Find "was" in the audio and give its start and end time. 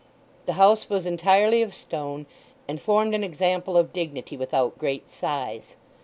0.89-1.05